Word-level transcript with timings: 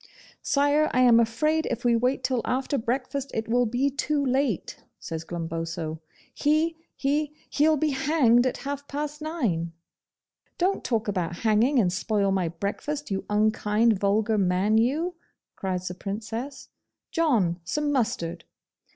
'Sire, 0.41 0.89
I 0.95 1.01
am 1.01 1.19
afraid 1.19 1.67
if 1.67 1.85
we 1.85 1.95
wait 1.95 2.23
till 2.23 2.41
after 2.43 2.75
breakfast 2.79 3.29
it 3.35 3.47
will 3.47 3.67
be 3.67 3.91
too 3.91 4.25
late,' 4.25 4.83
says 4.97 5.23
Glumboso. 5.23 5.99
'He 6.33 6.75
he 6.95 7.35
he'll 7.51 7.77
be 7.77 7.91
hanged 7.91 8.47
at 8.47 8.57
half 8.65 8.87
past 8.87 9.21
nine.' 9.21 9.73
'Don't 10.57 10.83
talk 10.83 11.07
about 11.07 11.35
hanging 11.45 11.77
and 11.77 11.93
spoil 11.93 12.31
my 12.31 12.47
breakfast, 12.47 13.11
you 13.11 13.25
unkind, 13.29 13.99
vulgar 13.99 14.39
man 14.39 14.79
you,' 14.79 15.13
cries 15.55 15.87
the 15.87 15.93
Princess. 15.93 16.69
'John, 17.11 17.59
some 17.63 17.91
mustard. 17.91 18.45